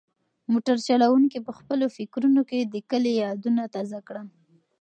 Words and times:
موټر 0.51 0.75
چلونکي 0.87 1.39
په 1.47 1.51
خپلو 1.59 1.85
فکرونو 1.97 2.41
کې 2.49 2.59
د 2.61 2.75
کلي 2.89 3.13
یادونه 3.23 3.61
تازه 3.75 3.99
کړل. 4.07 4.27